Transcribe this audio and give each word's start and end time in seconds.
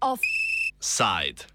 Offside. 0.00 1.46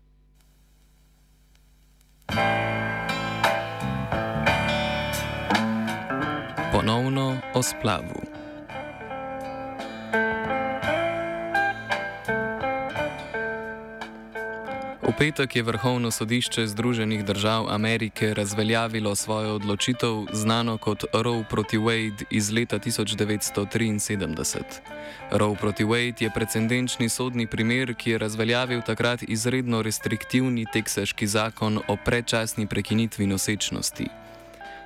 Ponovno 6.72 7.42
o 7.54 7.64
splavu. 7.64 8.27
Petek 15.18 15.56
je 15.56 15.64
Vrhovno 15.64 16.12
sodišče 16.12 16.68
Združenih 16.68 17.26
držav 17.26 17.70
Amerike 17.70 18.34
razveljavilo 18.34 19.16
svojo 19.16 19.56
odločitev, 19.56 20.26
znano 20.34 20.78
kot 20.78 21.04
Roe 21.14 21.44
proti 21.50 21.78
Wade 21.78 22.24
iz 22.30 22.52
leta 22.52 22.80
1973. 22.80 24.58
Roe 25.32 25.56
proti 25.56 25.84
Wade 25.84 26.24
je 26.24 26.32
precedenčni 26.36 27.10
sodni 27.10 27.48
primer, 27.48 27.96
ki 27.96 28.10
je 28.10 28.18
razveljavil 28.18 28.82
takrat 28.82 29.24
izredno 29.28 29.82
restriktivni 29.82 30.66
teksaški 30.74 31.28
zakon 31.28 31.80
o 31.88 31.98
predčasni 32.06 32.68
prekinitvi 32.68 33.28
nosečnosti. 33.28 34.08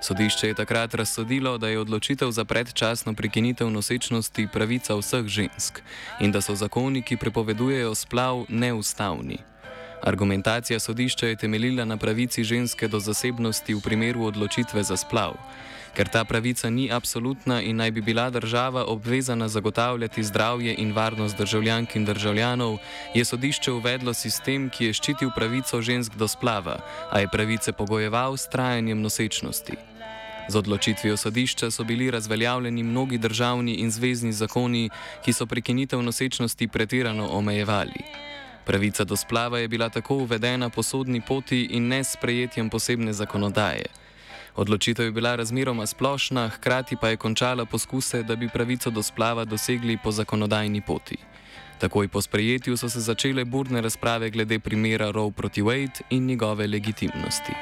Sodišče 0.02 0.48
je 0.48 0.54
takrat 0.54 0.94
razsodilo, 0.94 1.58
da 1.58 1.68
je 1.68 1.80
odločitev 1.80 2.32
za 2.32 2.46
predčasno 2.46 3.14
prekinitev 3.14 3.70
nosečnosti 3.70 4.48
pravica 4.54 4.96
vseh 4.96 5.26
žensk 5.26 5.82
in 6.20 6.32
da 6.32 6.42
so 6.42 6.56
zakoni, 6.56 7.02
ki 7.02 7.18
prepovedujejo 7.18 7.96
splav, 7.96 8.46
neustavni. 8.50 9.51
Argumentacija 10.04 10.80
sodišča 10.80 11.28
je 11.28 11.36
temeljila 11.36 11.86
na 11.86 11.98
pravici 11.98 12.44
ženske 12.44 12.88
do 12.88 13.00
zasebnosti 13.00 13.74
v 13.74 13.82
primeru 13.82 14.24
odločitve 14.26 14.84
za 14.84 14.98
splav. 14.98 15.34
Ker 15.94 16.08
ta 16.08 16.24
pravica 16.24 16.70
ni 16.70 16.88
absolutna 16.92 17.62
in 17.62 17.76
naj 17.76 17.92
bi 17.92 18.02
bila 18.02 18.30
država 18.30 18.86
obvezana 18.86 19.48
zagotavljati 19.48 20.24
zdravje 20.24 20.76
in 20.78 20.94
varnost 20.94 21.38
državljank 21.38 21.96
in 21.96 22.06
državljanov, 22.06 22.78
je 23.14 23.26
sodišče 23.26 23.72
uvedlo 23.72 24.14
sistem, 24.14 24.70
ki 24.70 24.86
je 24.86 24.94
ščitil 24.94 25.30
pravico 25.36 25.82
žensk 25.82 26.16
do 26.16 26.28
splava, 26.28 26.80
a 27.12 27.20
je 27.20 27.28
pravice 27.32 27.72
pogojeval 27.72 28.38
s 28.38 28.50
trajanjem 28.50 29.02
nosečnosti. 29.02 29.76
Z 30.50 30.56
odločitvijo 30.56 31.18
sodišča 31.18 31.72
so 31.72 31.84
bili 31.84 32.12
razveljavljeni 32.12 32.84
mnogi 32.84 33.18
državni 33.18 33.74
in 33.74 33.92
zvezdni 33.92 34.34
zakoni, 34.34 34.90
ki 35.26 35.34
so 35.34 35.46
prekinitev 35.46 36.02
nosečnosti 36.02 36.68
pretirano 36.68 37.28
omejevali. 37.28 38.31
Pravica 38.66 39.04
do 39.04 39.16
splava 39.16 39.60
je 39.60 39.68
bila 39.68 39.90
tako 39.90 40.16
uvedena 40.16 40.70
po 40.70 40.84
sodni 40.84 41.22
poti 41.22 41.68
in 41.72 41.88
ne 41.88 42.04
s 42.04 42.16
prejetjem 42.22 42.70
posebne 42.70 43.14
zakonodaje. 43.14 43.86
Odločitev 44.56 45.06
je 45.06 45.12
bila 45.12 45.36
razmeroma 45.36 45.86
splošna, 45.86 46.50
hkrati 46.50 46.96
pa 47.02 47.08
je 47.08 47.18
končala 47.18 47.66
poskuse, 47.66 48.24
da 48.24 48.36
bi 48.36 48.50
pravico 48.50 48.90
do 48.90 49.04
splava 49.04 49.46
dosegli 49.46 49.98
po 50.04 50.12
zakonodajni 50.12 50.82
poti. 50.82 51.18
Takoj 51.80 52.08
po 52.08 52.22
sprejetju 52.22 52.78
so 52.78 52.90
se 52.90 53.00
začele 53.00 53.46
burne 53.46 53.82
razprave 53.82 54.30
glede 54.30 54.60
primera 54.60 55.12
Roe 55.12 55.32
proti 55.32 55.62
Wade 55.62 56.02
in 56.10 56.26
njegove 56.26 56.68
legitimnosti. 56.68 57.54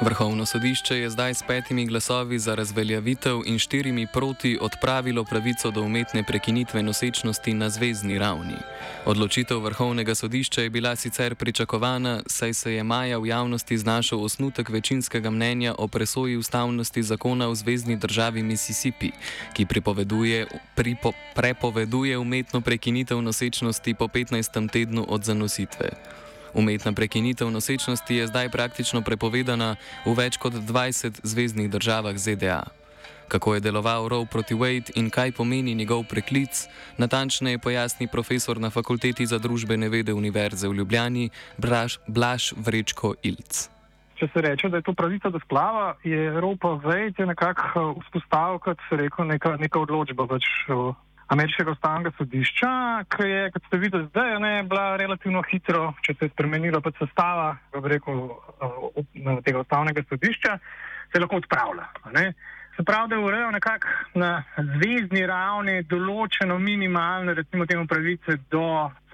Vrhovno 0.00 0.46
sodišče 0.46 0.96
je 0.96 1.10
zdaj 1.10 1.34
s 1.34 1.42
petimi 1.42 1.86
glasovi 1.86 2.38
za 2.38 2.54
razveljavitev 2.54 3.40
in 3.46 3.58
štirimi 3.58 4.06
proti 4.12 4.58
odpravilo 4.60 5.24
pravico 5.24 5.70
do 5.70 5.82
umetne 5.82 6.22
prekinitve 6.22 6.82
nosečnosti 6.82 7.54
na 7.54 7.68
zvezdni 7.70 8.18
ravni. 8.18 8.56
Odločitev 9.04 9.58
Vrhovnega 9.58 10.14
sodišča 10.14 10.62
je 10.62 10.70
bila 10.70 10.96
sicer 10.96 11.34
pričakovana, 11.34 12.22
saj 12.26 12.54
se 12.54 12.74
je 12.74 12.82
maja 12.82 13.18
v 13.18 13.26
javnosti 13.26 13.78
znašel 13.78 14.24
osnutek 14.24 14.68
večinskega 14.68 15.30
mnenja 15.30 15.74
o 15.78 15.88
presoji 15.88 16.36
ustavnosti 16.36 17.02
zakona 17.02 17.48
v 17.48 17.54
zvezdni 17.54 17.96
državi 17.96 18.42
Mississippi, 18.42 19.10
ki 19.52 19.66
pripo, 19.66 21.12
prepoveduje 21.34 22.18
umetno 22.18 22.60
prekinitev 22.60 23.22
nosečnosti 23.22 23.94
po 23.94 24.08
15. 24.08 24.70
tednu 24.70 25.06
od 25.08 25.24
zanositve. 25.24 25.90
Umetna 26.54 26.92
prekinitev 26.92 27.50
nosečnosti 27.50 28.14
je 28.14 28.26
zdaj 28.26 28.48
praktično 28.48 29.02
prepovedana 29.02 29.76
v 30.06 30.14
več 30.14 30.36
kot 30.36 30.52
20 30.52 31.20
zvezdnih 31.22 31.70
državah 31.70 32.16
ZDA. 32.18 32.64
Kako 33.30 33.54
je 33.54 33.60
deloval 33.60 34.08
Roe 34.08 34.26
proti 34.26 34.54
Wade 34.54 34.90
in 34.98 35.10
kaj 35.10 35.32
pomeni 35.32 35.74
njegov 35.74 36.02
preklic, 36.10 36.66
natančneje 36.98 37.58
pojasni 37.58 38.10
profesor 38.10 38.58
na 38.58 38.70
Fakulteti 38.70 39.26
za 39.26 39.38
družbene 39.38 39.88
vede 39.88 40.12
Univerze 40.12 40.68
v 40.68 40.74
Ljubljani 40.74 41.30
Blaž, 41.58 42.02
Blaž 42.06 42.52
Vrečko 42.58 43.14
Ilc. 43.22 43.70
Če 44.18 44.28
se 44.34 44.40
reče, 44.42 44.68
da 44.68 44.82
je 44.82 44.82
to 44.82 44.92
pravica 44.92 45.30
do 45.30 45.38
splava, 45.38 45.94
je 46.04 46.40
Roe 46.40 46.58
pa 46.60 46.74
Wade 46.82 47.26
nekako 47.26 47.94
vzpostavil, 48.02 48.58
kot 48.58 48.82
se 48.88 48.98
reče, 48.98 49.24
neka, 49.24 49.56
neka 49.56 49.78
odločba. 49.78 50.26
Pač, 50.26 50.44
uh, 50.68 50.90
ameriškega 51.30 51.70
ustavnega 51.70 52.10
sodišča, 52.18 52.70
ki 53.14 53.26
je, 53.28 53.42
kot 53.54 53.66
ste 53.68 53.78
videli, 53.78 54.06
zdaj 54.10 54.38
ne, 54.42 54.52
bila 54.66 54.96
relativno 54.98 55.42
hitro, 55.46 55.92
če 56.02 56.14
se 56.18 56.26
je 56.26 56.32
spremenila 56.34 56.80
pač 56.82 56.98
sestava 56.98 57.52
rekel, 57.84 58.24
tega 59.46 59.62
ustavnega 59.62 60.02
sodišča, 60.08 60.56
se 61.12 61.20
lahko 61.22 61.38
odpravlja. 61.38 61.86
Se 62.76 62.84
pravi, 62.86 63.10
da 63.10 63.16
je 63.16 63.24
urejal 63.24 63.52
nekako 63.54 64.18
na 64.18 64.30
zvezdni 64.56 65.26
ravni 65.26 65.82
določeno 65.90 66.58
minimalne, 66.58 67.34
recimo 67.38 67.66
temu 67.66 67.86
pravice 67.86 68.38
do 68.50 68.64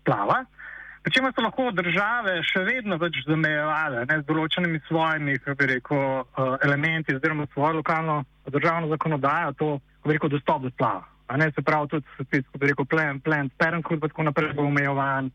splava. 0.00 0.44
Pričemer 1.06 1.34
so 1.34 1.44
lahko 1.44 1.68
države 1.70 2.40
še 2.48 2.64
vedno 2.66 2.96
več 2.98 3.20
zamejevale 3.28 4.06
z 4.08 4.24
določenimi 4.26 4.80
svojimi 4.88 5.36
rekel, 5.44 6.24
elementi, 6.66 7.14
oziroma 7.14 7.46
svojo 7.52 7.82
lokalno 7.82 8.22
državno 8.50 8.88
zakonodajo, 8.94 9.52
to, 9.60 9.68
ko 10.00 10.10
bi 10.10 10.16
rekel, 10.16 10.32
dostop 10.32 10.64
do 10.64 10.72
splava. 10.74 11.04
Ne, 11.34 11.50
se 11.50 11.62
pravi, 11.62 11.88
tudi 11.88 12.42
kot 12.52 12.60
bi 12.60 12.70
rekel, 12.70 12.86
plant, 12.86 13.22
plant 13.24 13.52
parenthood, 13.58 14.00
pa 14.00 14.08
tako 14.08 14.28
naprej 14.28 14.52
bo 14.54 14.62
omejevan, 14.62 15.30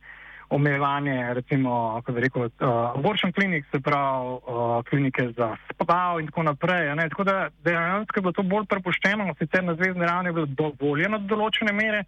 omejevanje, 0.52 1.34
recimo, 1.34 2.02
kot 2.06 2.16
bi 2.16 2.24
rekel, 2.26 2.48
uh, 2.48 2.70
abortion 2.96 3.32
clinic, 3.36 3.66
se 3.72 3.80
pravi, 3.80 4.38
uh, 4.48 4.80
klinike 4.90 5.30
za 5.38 5.56
spav 5.74 6.20
in 6.20 6.28
tako 6.32 6.44
naprej. 6.44 6.96
Ne, 6.96 7.10
tako 7.10 7.24
da 7.24 7.38
dejansko 7.64 8.20
je 8.20 8.22
bilo 8.22 8.36
to 8.40 8.44
bolj 8.44 8.68
prepuščeno, 8.72 9.34
sicer 9.40 9.64
na 9.64 9.76
zvezdni 9.76 10.06
ravni 10.06 10.30
je 10.30 10.38
bilo 10.40 10.46
dovoljeno 10.46 11.20
do 11.20 11.36
določene 11.36 11.74
mere, 11.76 12.04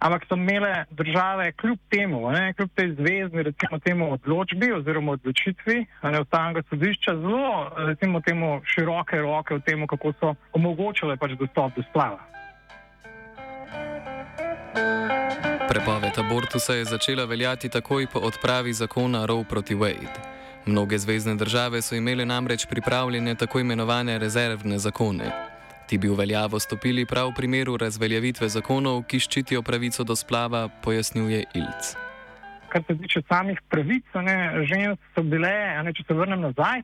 ampak 0.00 0.24
so 0.28 0.38
imele 0.38 0.84
države 0.90 1.52
kljub 1.52 1.78
temu, 1.90 2.30
ne, 2.30 2.52
kljub 2.54 2.70
tej 2.74 2.94
zvezdni, 2.94 3.42
recimo 3.50 3.78
temu 3.78 4.12
odločbi 4.14 4.72
oziroma 4.72 5.18
odločitvi, 5.18 5.84
ne, 6.02 6.20
ustavnega 6.20 6.62
sodišča, 6.70 7.18
zelo, 7.26 7.52
recimo 7.90 8.22
temu, 8.26 8.60
široke 8.64 9.20
roke 9.20 9.58
v 9.58 9.66
tem, 9.66 9.86
kako 9.86 10.14
so 10.20 10.34
omogočile 10.56 11.18
pač 11.20 11.36
dostop 11.38 11.76
do 11.76 11.86
splava. 11.90 12.29
Prepoved 16.10 16.32
abortusa 16.32 16.74
je 16.74 16.84
začela 16.84 17.24
veljati 17.24 17.68
takoj 17.68 18.06
po 18.06 18.18
odpravi 18.18 18.72
zakona 18.72 19.26
Roe 19.26 19.44
proti 19.44 19.74
Wade. 19.74 20.18
Mnoge 20.66 20.98
zvezdne 20.98 21.34
države 21.34 21.82
so 21.82 21.94
imele 21.94 22.26
namreč 22.26 22.66
pripravljene 22.66 23.34
tako 23.34 23.60
imenovane 23.60 24.18
rezervne 24.18 24.78
zakone. 24.78 25.30
Ti 25.86 25.98
bi 25.98 26.08
v 26.08 26.14
veljavo 26.14 26.58
stopili 26.58 27.06
prav 27.06 27.28
v 27.28 27.34
primeru 27.36 27.76
razveljavitve 27.76 28.48
zakonov, 28.48 29.02
ki 29.02 29.20
ščitijo 29.20 29.62
pravico 29.62 30.04
do 30.04 30.16
splava, 30.16 30.68
pojasnjuje 30.82 31.44
Ilc. 31.54 31.94
Kar 32.68 32.82
se 32.86 32.98
tiče 32.98 33.22
samih 33.28 33.60
pravic, 33.68 34.04
ne, 34.14 34.64
žensk 34.66 35.00
so 35.14 35.22
bile, 35.22 35.82
ne, 35.84 35.92
če 35.92 36.04
se 36.08 36.14
vrnem 36.14 36.40
nazaj, 36.40 36.82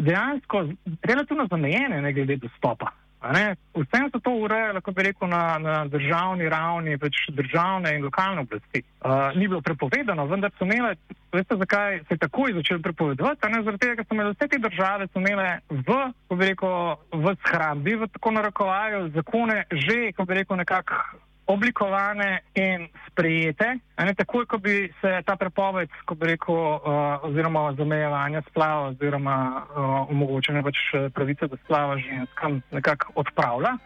dejansko 0.00 0.66
relativno 1.02 1.46
zamejene, 1.50 2.02
ne 2.02 2.12
glede 2.12 2.36
dostopa. 2.36 2.92
Vsem 3.20 4.10
se 4.10 4.20
to 4.24 4.30
ureja, 4.30 4.72
lahko 4.72 4.92
bi 4.92 5.02
rekel, 5.02 5.28
na, 5.28 5.58
na 5.58 5.74
državni 5.84 6.48
ravni, 6.48 6.96
več 6.96 7.26
državne 7.36 7.92
in 7.96 8.04
lokalne 8.04 8.46
oblasti. 8.46 8.80
Uh, 9.04 9.36
ni 9.36 9.48
bilo 9.48 9.60
prepovedano, 9.60 10.24
vendar 10.26 10.52
so 10.56 10.64
imele, 10.64 10.94
veste, 11.32 11.56
zakaj 11.60 12.00
se 12.08 12.16
je 12.16 12.22
takoj 12.24 12.56
začelo 12.56 12.80
prepovedovati? 12.80 13.52
Zaradi 13.60 13.82
tega, 13.84 13.98
ker 14.00 14.08
so 14.08 14.16
imele 14.16 14.32
vse 14.32 14.48
te 14.48 14.58
države 14.58 15.08
imele 15.20 15.48
v, 15.68 15.98
ko 16.28 16.40
bi 16.40 16.52
rekel, 16.52 16.76
v 17.12 17.34
shrambi, 17.44 17.98
v 18.00 18.08
tako 18.14 18.36
narekovaju, 18.38 19.10
zakone 19.16 19.64
že, 19.70 19.98
ko 20.16 20.24
bi 20.24 20.40
rekel, 20.40 20.56
nekako 20.56 21.04
oblikovane 21.52 22.42
in 22.54 22.88
sprejete, 23.08 23.78
ne, 23.98 24.14
takoj, 24.14 24.46
ko 24.46 24.58
bi 24.58 24.92
se 25.00 25.22
ta 25.26 25.36
prepoved, 25.36 25.90
ko 26.04 26.14
bi 26.14 26.32
rekel, 26.32 26.54
uh, 26.54 27.24
oziroma 27.26 27.72
zamejevanje 27.78 28.42
splava, 28.50 28.92
oziroma 28.94 29.36
uh, 29.56 30.10
omogočanje 30.10 30.62
pač 30.62 30.78
eh, 30.94 31.08
pravice 31.14 31.48
do 31.50 31.58
splava 31.64 31.98
ženskam 31.98 32.60
nekako 32.70 33.12
odpravlja, 33.14 33.76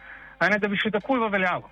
ne, 0.41 0.59
da 0.59 0.67
bi 0.67 0.77
šli 0.77 0.91
takoj 0.91 1.19
v 1.19 1.31
veljavo. 1.37 1.69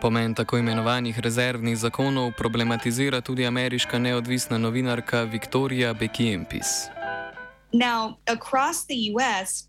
Pomen 0.00 0.34
tako 0.34 0.58
imenovanih 0.58 1.18
rezervnih 1.18 1.76
zakonov 1.76 2.30
problematizira 2.38 3.20
tudi 3.20 3.46
ameriška 3.46 3.98
neodvisna 3.98 4.58
novinarka 4.58 5.22
Viktorija 5.22 5.92
Bekiempis. 5.94 6.86
Now, 7.72 8.16
across 8.26 8.86
the 8.86 9.10
U.S., 9.12 9.68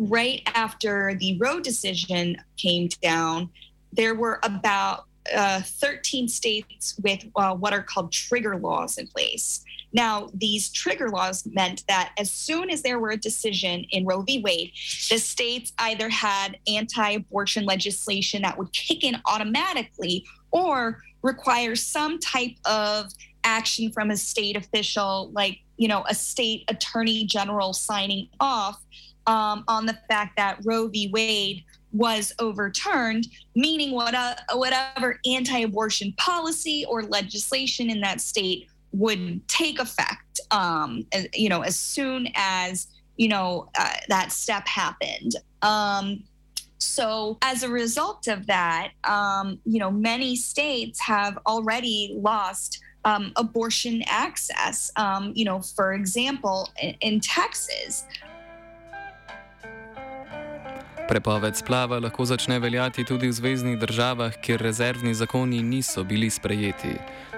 right 0.00 0.42
after 0.54 1.14
the 1.20 1.36
Roe 1.38 1.60
decision 1.60 2.36
came 2.56 2.88
down, 3.02 3.50
there 3.92 4.14
were 4.14 4.40
about 4.42 5.04
uh, 5.34 5.60
13 5.60 6.26
states 6.26 6.98
with 7.02 7.24
uh, 7.36 7.54
what 7.54 7.74
are 7.74 7.82
called 7.82 8.10
trigger 8.10 8.56
laws 8.56 8.96
in 8.96 9.06
place. 9.06 9.62
Now, 9.92 10.30
these 10.32 10.70
trigger 10.70 11.10
laws 11.10 11.46
meant 11.52 11.84
that 11.88 12.12
as 12.16 12.30
soon 12.30 12.70
as 12.70 12.82
there 12.82 12.98
were 12.98 13.10
a 13.10 13.16
decision 13.16 13.84
in 13.90 14.06
Roe 14.06 14.22
v. 14.22 14.40
Wade, 14.40 14.72
the 15.10 15.18
states 15.18 15.72
either 15.78 16.08
had 16.08 16.56
anti 16.66 17.10
abortion 17.10 17.66
legislation 17.66 18.42
that 18.42 18.56
would 18.56 18.72
kick 18.72 19.04
in 19.04 19.20
automatically 19.26 20.24
or 20.52 21.02
require 21.22 21.76
some 21.76 22.18
type 22.18 22.56
of 22.64 23.10
action 23.44 23.92
from 23.92 24.10
a 24.10 24.16
state 24.16 24.56
official, 24.56 25.30
like, 25.34 25.58
you 25.76 25.88
know, 25.88 26.04
a 26.08 26.14
state 26.14 26.64
attorney 26.68 27.26
general 27.26 27.72
signing 27.72 28.28
off 28.38 28.80
um, 29.26 29.64
on 29.68 29.86
the 29.86 29.98
fact 30.08 30.36
that 30.36 30.58
Roe 30.64 30.88
v. 30.88 31.10
Wade 31.12 31.64
was 31.92 32.32
overturned, 32.38 33.26
meaning 33.54 33.92
what, 33.92 34.14
uh, 34.14 34.34
whatever 34.54 35.18
anti 35.26 35.60
abortion 35.60 36.12
policy 36.16 36.84
or 36.88 37.02
legislation 37.02 37.90
in 37.90 38.00
that 38.00 38.20
state 38.20 38.68
would 38.92 39.46
take 39.48 39.78
effect, 39.80 40.40
um, 40.50 41.06
as, 41.12 41.26
you 41.34 41.48
know, 41.48 41.62
as 41.62 41.78
soon 41.78 42.28
as, 42.34 42.88
you 43.16 43.28
know, 43.28 43.68
uh, 43.78 43.94
that 44.08 44.32
step 44.32 44.66
happened. 44.66 45.36
Um, 45.62 46.24
so 46.78 47.38
as 47.42 47.62
a 47.62 47.68
result 47.68 48.26
of 48.26 48.46
that, 48.46 48.92
um, 49.04 49.60
you 49.64 49.78
know, 49.78 49.90
many 49.90 50.34
states 50.34 50.98
have 51.00 51.38
already 51.46 52.16
lost 52.18 52.80
um, 53.04 53.32
abortion 53.36 54.02
access. 54.06 54.90
Um, 54.96 55.32
you 55.34 55.44
know, 55.44 55.60
for 55.60 55.92
example, 55.92 56.70
in, 56.80 56.94
in 57.00 57.20
Texas, 57.20 58.04
Prepoved 61.10 61.56
splava 61.56 61.98
lahko 61.98 62.22
začne 62.24 62.60
veljati 62.62 63.02
tudi 63.04 63.26
v 63.28 63.34
zvezdnih 63.34 63.78
državah, 63.78 64.36
kjer 64.42 64.62
rezervni 64.62 65.14
zakoni 65.14 65.62
niso 65.62 66.04
bili 66.04 66.30
sprejeti. 66.30 66.92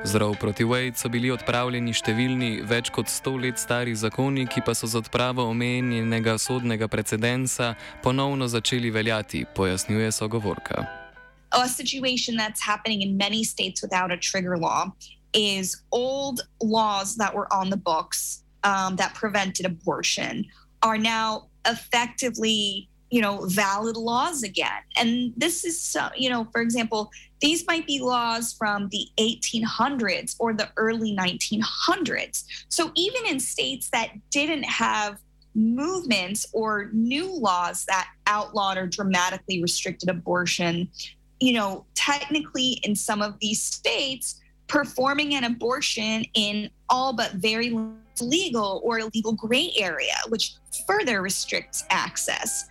Z 0.05 0.15
Roe 0.21 0.37
proti 0.41 0.65
Wade 0.65 1.01
so 1.01 1.09
bili 1.09 1.31
odpravljeni 1.33 1.95
številni 1.97 2.51
več 2.69 2.91
kot 2.93 3.09
sto 3.09 3.33
let 3.41 3.57
stari 3.57 3.95
zakoni, 3.97 4.45
ki 4.45 4.61
pa 4.61 4.75
so 4.77 4.85
z 4.85 5.01
odpravo 5.01 5.49
omenjenega 5.49 6.37
sodnega 6.37 6.89
precedensa 6.89 7.73
ponovno 8.05 8.45
začeli 8.45 8.91
veljati, 8.93 9.47
pojasnjuje 9.57 10.13
sogovorka. 10.13 10.85
A 11.57 11.65
situation 11.69 12.37
that's 12.37 12.61
happening 12.61 13.01
in 13.01 13.17
many 13.17 13.43
states 13.43 13.81
without 13.81 14.13
a 14.13 14.21
trigger 14.21 14.59
law 14.61 14.93
is 15.33 15.81
old 15.91 16.45
laws 16.61 17.17
that 17.17 17.33
were 17.33 17.49
on 17.49 17.71
the 17.71 17.81
books 17.81 18.45
um, 18.65 18.97
that 18.97 19.15
prevented 19.15 19.65
abortion 19.65 20.45
are 20.83 20.99
now 20.99 21.49
effectively 21.65 22.92
you 23.12 23.20
know, 23.20 23.44
valid 23.44 23.94
laws 23.94 24.43
again. 24.43 24.82
And 24.97 25.35
this 25.37 25.67
is, 25.67 25.94
you 26.17 26.31
know, 26.31 26.49
for 26.50 26.62
example, 26.62 27.11
these 27.43 27.67
might 27.67 27.87
be 27.87 28.00
laws 28.00 28.55
from 28.55 28.88
the 28.88 29.06
1800s 29.20 30.35
or 30.38 30.55
the 30.55 30.70
early 30.79 31.14
1900s. 31.14 32.44
So 32.70 32.91
even 32.97 33.26
in 33.26 33.38
states 33.38 33.91
that 33.91 34.12
didn't 34.31 34.62
have 34.62 35.19
movements 35.55 36.47
or 36.55 36.88
new 36.94 37.31
laws 37.31 37.85
that 37.85 38.09
outlawed 38.26 38.79
or 38.79 38.87
dramatically 38.87 39.61
restricted 39.61 40.09
abortion, 40.09 40.88
you 41.38 41.53
know, 41.53 41.85
technically 41.94 42.81
in 42.82 42.97
some 42.97 43.20
of 43.20 43.38
these 43.41 43.62
states, 43.62 44.41
performing 44.69 45.35
an 45.35 45.44
abortion 45.44 46.25
in 46.32 46.70
all 46.88 47.12
but 47.12 47.32
very 47.32 47.79
legal 48.23 48.81
or 48.82 49.00
illegal 49.00 49.35
gray 49.35 49.70
area, 49.76 50.14
which 50.31 50.55
further 50.87 51.20
restricts 51.20 51.85
access. 51.91 52.70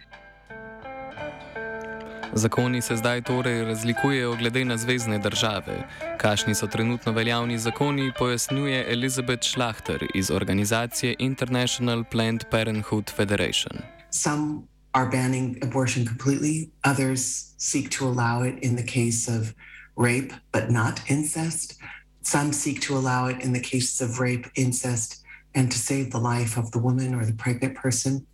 Zakoni 2.34 2.82
se 2.82 2.96
zdaj 2.96 3.22
torej 3.22 3.66
razlikujejo 3.66 4.36
glede 4.36 4.66
na 4.66 4.78
zvezdne 4.78 5.20
države. 5.20 5.88
Kakšni 6.18 6.56
so 6.56 6.68
trenutno 6.68 7.12
veljavni 7.12 7.60
zakoni, 7.60 8.12
pojasnjuje 8.20 8.86
Elizabeth 8.94 9.48
Schlachter 9.48 10.08
iz 10.14 10.32
organizacije 10.32 11.16
International 11.20 12.04
Planned 12.12 12.44
Parenthood 12.52 13.12
Federation. 13.16 13.78
Some 14.10 14.62
are 14.92 15.10
banning 15.10 15.58
abortion 15.64 16.08
completely, 16.08 16.70
others 16.92 17.54
seek 17.58 17.90
to 17.98 18.06
allow 18.06 18.48
it 18.48 18.56
in 18.64 18.76
the 18.76 18.86
case 18.86 19.40
of 19.40 19.54
rape, 19.98 20.34
but 20.54 20.70
not 20.70 21.00
incest. 21.08 21.80
Some 22.22 22.54
seek 22.54 22.88
to 22.88 22.94
allow 22.94 23.30
it 23.32 23.46
in 23.46 23.54
the 23.54 23.62
cases 23.62 24.02
of 24.02 24.20
rape, 24.20 24.48
incest, 24.56 25.24
and 25.56 25.72
to 25.72 25.78
save 25.78 26.10
the 26.12 26.20
life 26.20 26.60
of 26.60 26.72
the 26.72 26.80
woman 26.80 27.14
or 27.14 27.26
the 27.26 27.34
pregnant 27.44 27.76
person. 27.76 28.26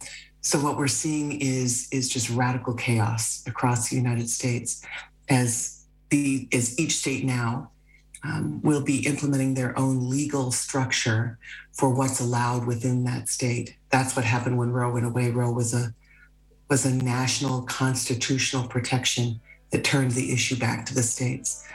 So 0.47 0.61
what 0.61 0.77
we're 0.77 0.87
seeing 0.87 1.41
is 1.41 1.89
is 1.91 2.07
just 2.07 2.29
radical 2.29 2.73
chaos 2.73 3.43
across 3.47 3.89
the 3.89 3.97
United 3.97 4.29
States 4.29 4.81
as 5.27 5.83
the 6.09 6.47
as 6.53 6.79
each 6.79 6.95
state 6.95 7.25
now 7.25 7.71
um, 8.23 8.61
will 8.61 8.81
be 8.81 9.05
implementing 9.05 9.55
their 9.55 9.77
own 9.77 10.09
legal 10.09 10.53
structure 10.53 11.37
for 11.73 11.89
what's 11.89 12.21
allowed 12.21 12.65
within 12.65 13.03
that 13.03 13.27
state. 13.27 13.75
That's 13.89 14.15
what 14.15 14.23
happened 14.23 14.57
when 14.57 14.71
Roe 14.71 14.93
went 14.93 15.05
away. 15.05 15.31
Roe 15.31 15.51
was 15.51 15.73
a 15.73 15.93
was 16.69 16.85
a 16.85 16.93
national 16.93 17.63
constitutional 17.63 18.69
protection 18.69 19.41
that 19.71 19.83
turned 19.83 20.11
the 20.11 20.31
issue 20.31 20.55
back 20.55 20.85
to 20.85 20.95
the 20.95 21.03
states. 21.03 21.67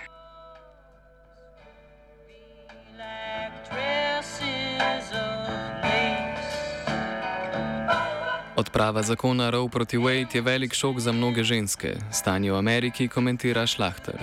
Odprava 8.63 9.03
zakona 9.03 9.51
Roe 9.51 9.69
proti 9.69 9.99
Wade 9.99 10.35
je 10.35 10.41
velik 10.41 10.75
šok 10.75 11.01
za 11.01 11.13
mnoge 11.13 11.43
ženske. 11.45 11.97
Stanje 12.13 12.53
v 12.53 12.57
Ameriki 12.57 13.09
komentira 13.09 13.67
Schlachter. 13.67 14.23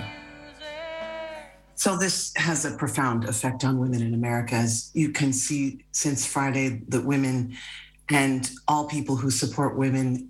So 1.76 1.96
this 1.98 2.32
has 2.36 2.64
a 2.64 2.70
profound 2.78 3.28
effect 3.28 3.64
on 3.64 3.78
women 3.78 4.02
in 4.02 4.14
America, 4.14 4.56
as 4.56 4.90
you 4.94 5.12
can 5.12 5.32
see 5.32 5.84
since 5.92 6.26
Friday 6.32 6.80
that 6.88 7.04
women 7.04 7.56
and 8.08 8.50
all 8.66 8.88
people 8.88 9.14
who 9.16 9.30
support 9.30 9.76
women 9.76 10.28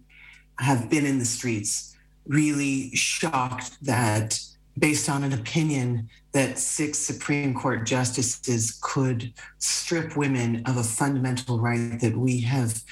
have 0.58 0.88
been 0.90 1.06
in 1.06 1.18
the 1.18 1.24
streets, 1.24 1.96
really 2.26 2.90
shocked 2.94 3.78
that 3.86 4.40
based 4.78 5.08
on 5.08 5.22
an 5.24 5.32
opinion 5.32 6.08
that 6.32 6.58
six 6.58 6.98
Supreme 6.98 7.54
Court 7.54 7.86
justices 7.86 8.78
could 8.80 9.32
strip 9.58 10.16
women 10.16 10.62
of 10.66 10.76
a 10.76 10.82
fundamental 10.82 11.60
right 11.60 12.00
that 12.00 12.16
we 12.16 12.40
have 12.40 12.82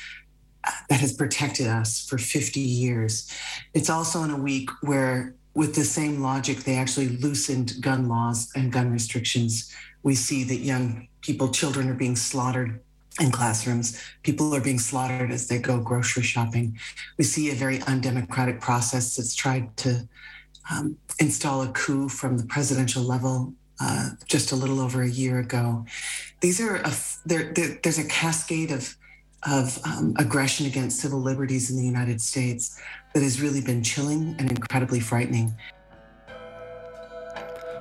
that 0.88 1.00
has 1.00 1.12
protected 1.12 1.66
us 1.66 2.06
for 2.06 2.18
50 2.18 2.60
years. 2.60 3.30
It's 3.74 3.90
also 3.90 4.22
in 4.22 4.30
a 4.30 4.36
week 4.36 4.70
where, 4.82 5.34
with 5.54 5.74
the 5.74 5.84
same 5.84 6.22
logic, 6.22 6.58
they 6.58 6.76
actually 6.76 7.08
loosened 7.08 7.80
gun 7.80 8.08
laws 8.08 8.50
and 8.54 8.72
gun 8.72 8.92
restrictions. 8.92 9.74
We 10.02 10.14
see 10.14 10.44
that 10.44 10.56
young 10.56 11.08
people, 11.22 11.48
children, 11.48 11.88
are 11.88 11.94
being 11.94 12.16
slaughtered 12.16 12.80
in 13.20 13.30
classrooms. 13.30 14.00
People 14.22 14.54
are 14.54 14.60
being 14.60 14.78
slaughtered 14.78 15.30
as 15.30 15.48
they 15.48 15.58
go 15.58 15.80
grocery 15.80 16.22
shopping. 16.22 16.78
We 17.16 17.24
see 17.24 17.50
a 17.50 17.54
very 17.54 17.82
undemocratic 17.82 18.60
process 18.60 19.16
that's 19.16 19.34
tried 19.34 19.76
to 19.78 20.08
um, 20.70 20.96
install 21.18 21.62
a 21.62 21.68
coup 21.68 22.08
from 22.08 22.36
the 22.36 22.44
presidential 22.44 23.02
level 23.02 23.52
uh, 23.80 24.10
just 24.26 24.52
a 24.52 24.56
little 24.56 24.80
over 24.80 25.02
a 25.02 25.08
year 25.08 25.38
ago. 25.38 25.84
These 26.40 26.60
are 26.60 26.76
a, 26.76 26.92
there, 27.24 27.52
there, 27.52 27.78
there's 27.82 27.98
a 27.98 28.08
cascade 28.08 28.70
of 28.70 28.96
of 29.46 29.78
um, 29.84 30.14
aggression 30.18 30.66
against 30.66 31.00
civil 31.00 31.20
liberties 31.20 31.70
in 31.70 31.76
the 31.76 31.86
United 31.86 32.20
States 32.20 32.80
that 33.14 33.22
has 33.22 33.40
really 33.40 33.60
been 33.60 33.82
chilling 33.82 34.34
and 34.38 34.50
incredibly 34.50 35.00
frightening. 35.00 35.52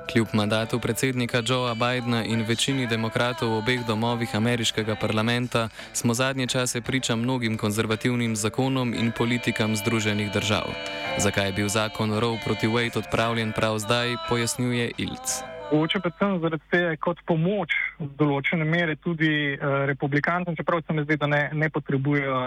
Kljub 0.08 0.28
mandatu 0.34 0.80
predsednika 0.80 1.42
Joea 1.42 1.76
Bidna 1.76 2.24
in 2.24 2.46
večini 2.48 2.88
demokratov 2.88 3.50
v 3.50 3.58
obeh 3.58 3.82
domovih 3.88 4.36
ameriškega 4.36 4.96
parlamenta 4.96 5.70
smo 5.94 6.14
zadnje 6.14 6.48
čase 6.48 6.82
priča 6.82 7.16
mnogim 7.16 7.58
konzervativnim 7.58 8.36
zakonom 8.36 8.94
in 8.94 9.12
politikam 9.12 9.76
Združenih 9.76 10.32
držav. 10.32 10.72
Zakaj 11.20 11.46
je 11.46 11.54
bil 11.54 11.70
zakon 11.70 12.20
Roe 12.20 12.40
proti 12.46 12.68
Wade 12.68 12.98
odpravljen 12.98 13.52
prav 13.52 13.80
zdaj, 13.80 14.16
pojasnjuje 14.30 14.92
Ilc. 14.98 15.57
Mogoče 15.72 16.00
predvsem 16.00 16.40
zaradi 16.40 16.64
tega, 16.72 16.94
kot 17.04 17.20
pomoč 17.28 17.74
v 18.00 18.08
določene 18.20 18.64
mere 18.64 18.96
tudi 19.04 19.32
uh, 19.52 19.84
republikancem, 19.90 20.56
čeprav 20.56 20.80
se 20.86 20.96
mi 20.96 21.04
zdi, 21.04 21.18
da 21.20 21.28
ne, 21.28 21.42
ne 21.52 21.68
potrebujejo 21.70 22.38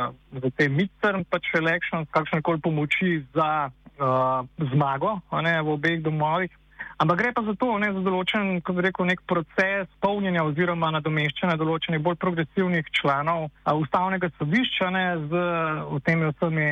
za 0.41 0.51
te 0.57 0.69
midterm 0.73 1.27
pač 1.29 1.51
elections, 1.61 2.09
kakšne 2.17 2.41
koli 2.41 2.63
pomoči 2.65 3.19
za 3.37 3.69
uh, 3.69 4.41
zmago 4.73 5.19
ne, 5.37 5.59
v 5.61 5.77
obeh 5.77 6.01
domovih. 6.01 6.57
Ampak 7.01 7.17
gre 7.17 7.33
pa 7.37 7.45
za 7.45 7.53
to, 7.61 7.77
ne 7.81 7.93
za 7.93 8.01
določen, 8.05 8.63
kot 8.65 8.77
bi 8.77 8.87
rekel, 8.89 9.09
nek 9.09 9.21
proces 9.29 9.89
polnjenja 10.05 10.45
oziroma 10.49 10.89
nadomeščanja 10.97 11.59
določenih 11.61 12.01
bolj 12.01 12.17
progresivnih 12.25 12.89
članov 12.97 13.51
uh, 13.51 13.77
ustavnega 13.77 14.33
sodišča 14.41 14.91
ne, 14.97 15.05
z 15.29 16.01
temi 16.09 16.33
vsemi 16.33 16.67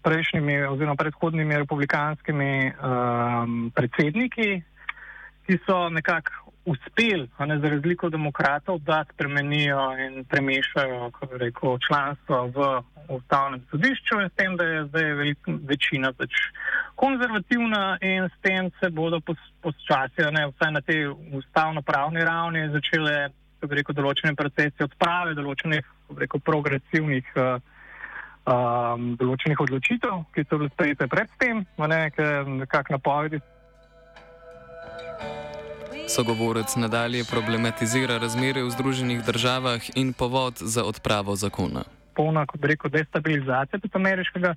prejšnjimi 0.00 0.58
oziroma 0.72 0.96
predhodnimi 0.96 1.60
republikanskimi 1.60 2.52
um, 2.72 3.62
predsedniki 3.76 4.62
ki 5.50 5.58
so 5.66 5.88
nekako 5.88 6.30
uspeli, 6.64 7.28
za 7.38 7.68
razliko 7.68 8.06
od 8.06 8.12
demokratov, 8.12 8.78
da 8.78 9.04
spremenijo 9.12 9.96
in 9.98 10.24
premešajo 10.24 11.10
rekel, 11.32 11.78
članstvo 11.88 12.46
v 12.46 12.82
ustavnem 13.08 13.60
sodišču 13.70 14.20
s 14.28 14.32
tem, 14.36 14.56
da 14.56 14.64
je 14.64 14.84
zdaj 14.84 15.04
velika 15.14 15.52
večina 15.68 16.12
več 16.18 16.30
konzervativna 16.94 17.98
in 18.00 18.28
s 18.28 18.36
tem 18.42 18.70
se 18.80 18.90
bodo 18.90 19.20
počasi, 19.62 20.22
vsaj 20.52 20.72
na 20.72 20.80
tej 20.80 21.08
ustavno-pravni 21.32 22.24
ravni, 22.24 22.68
začele 22.70 23.32
rekel, 23.62 23.94
določene 23.94 24.36
procese 24.38 24.86
odprave 24.86 25.34
določenih 25.34 25.94
rekel, 26.16 26.40
progresivnih. 26.40 27.36
Uh, 27.36 27.58
Um, 28.50 29.18
določenih 29.20 29.60
odločitev, 29.60 30.22
ki 30.32 30.42
so 30.48 30.56
bile 30.56 30.70
sprejete 30.72 31.06
predtem, 31.12 31.60
nekako 31.76 32.94
napovedi 32.96 33.38
Sogovorec 36.10 36.76
nadalje 36.76 37.22
problematizira 37.30 38.18
razmere 38.18 38.64
v 38.66 38.70
Združenih 38.74 39.20
državah 39.22 39.78
in 39.94 40.10
povod 40.12 40.58
za 40.58 40.82
odpravo 40.84 41.36
zakona. 41.36 41.84
Polna, 42.18 42.42
kot 42.50 42.64
rekel, 42.66 42.90
destabilizacija 42.90 43.78
tudi 43.78 43.94
ameriškega, 43.94 44.54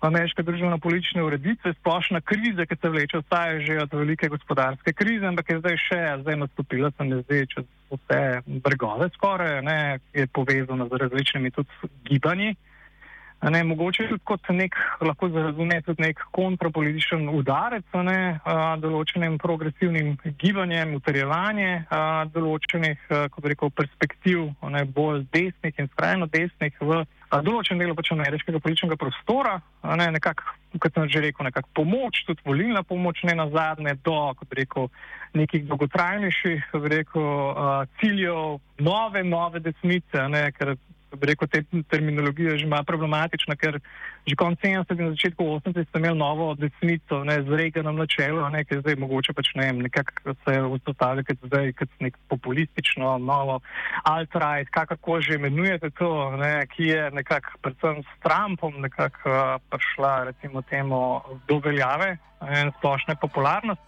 ameriške 0.00 0.42
družbeno-politične 0.42 1.20
ureditve, 1.22 1.74
splošna 1.80 2.20
kriza, 2.20 2.64
ki 2.64 2.78
se 2.80 2.88
vleče 2.88 3.20
vsaj 3.20 3.60
že 3.66 3.76
od 3.82 3.92
velike 3.92 4.28
gospodarske 4.32 4.92
krize, 4.92 5.26
ampak 5.28 5.50
je 5.50 5.58
zdaj 5.58 5.76
še 5.84 6.00
zdaj 6.22 6.40
nastopila, 6.46 6.90
se 6.96 7.04
mi 7.04 7.20
zdi, 7.22 7.42
čez 7.52 7.68
vse 7.92 8.22
bregove 8.64 9.10
skoraj, 9.18 9.60
ne, 9.68 9.98
je 10.16 10.26
povezana 10.26 10.88
z 10.88 11.02
različnimi 11.04 11.50
tudi 11.50 11.92
gibanji. 12.08 12.56
Ne, 13.42 13.60
mogoče 13.64 14.06
tudi 14.08 14.24
kot 14.24 14.48
nek, 14.48 14.74
lahko 15.04 15.28
razume 15.28 15.76
tudi 15.84 16.02
nek 16.02 16.20
kontrapolitičen 16.34 17.28
udarec 17.28 17.98
ne, 18.08 18.40
a, 18.40 18.54
določenim 18.80 19.36
progresivnim 19.38 20.14
gibanjem, 20.40 20.94
utrjevanje 20.96 21.84
a, 21.92 22.00
določenih, 22.32 23.02
kot 23.34 23.48
rekel, 23.52 23.70
perspektiv, 23.76 24.48
ne, 24.72 24.86
bolj 24.88 25.26
desnih 25.36 25.82
in 25.82 25.90
skrajno 25.92 26.30
desnih 26.32 26.80
v 26.80 27.02
a, 27.04 27.42
določenem 27.44 27.84
delu 27.84 27.98
pač 27.98 28.14
ameriškega 28.16 28.62
političnega 28.64 28.98
prostora, 29.04 29.58
ne, 29.84 30.08
nekako, 30.16 30.56
kot 30.80 30.96
sem 30.96 31.12
že 31.12 31.26
rekel, 31.28 31.50
nekako 31.50 31.74
pomoč, 31.76 32.24
tudi 32.24 32.40
volilna 32.48 32.86
pomoč, 32.88 33.20
ne 33.28 33.36
na 33.36 33.50
zadnje, 33.52 33.98
do, 34.00 34.16
kot 34.40 34.56
rekel, 34.56 34.88
nekih 35.36 35.68
dolgotrajnejših, 35.68 36.72
kot 36.72 36.88
rekel, 36.88 37.30
a, 37.52 37.78
ciljev, 38.00 38.58
nove, 38.80 39.22
nove 39.28 39.60
desnice, 39.60 40.24
ne, 40.32 40.48
ker 40.56 40.78
rekel, 41.22 41.48
te 41.48 41.62
terminologije 41.90 42.58
že 42.58 42.66
malo 42.66 42.84
problematična, 42.84 43.56
ker 43.56 43.80
že 44.26 44.34
konec 44.34 44.58
70 44.60 45.00
in 45.00 45.10
začetku 45.14 45.44
80 45.62 45.88
ste 45.88 45.98
imeli 45.98 46.18
novo 46.18 46.54
desnico, 46.58 47.22
ne, 47.24 47.42
z 47.42 47.48
Reaganom 47.48 47.96
na 47.96 48.06
čelu, 48.06 48.42
ne, 48.50 48.64
ki 48.64 48.80
zdaj 48.82 48.98
mogoče 48.98 49.32
pač 49.32 49.52
ne 49.54 49.68
vem, 49.68 49.82
nekako 49.86 50.34
se 50.44 50.56
vzpostavlja, 50.62 51.22
kot 51.28 51.46
zdaj, 51.46 51.72
kot 51.78 51.90
nek 52.00 52.18
populistično, 52.28 53.18
novo 53.22 53.60
alt-right, 54.04 54.70
kakorkoli 54.74 55.22
že 55.22 55.38
imenujete 55.38 55.90
to, 55.94 56.10
ne, 56.36 56.66
ki 56.74 56.90
je 56.90 57.10
nekako 57.14 57.58
predvsem 57.62 58.02
s 58.02 58.20
Trumpom 58.26 58.80
nekako 58.82 59.30
uh, 59.30 59.56
prišla, 59.70 60.32
recimo 60.32 60.62
temu, 60.62 61.20
do 61.48 61.60
veljave 61.62 62.16
in 62.42 62.72
splošne 62.78 63.16
popularnosti. 63.20 63.86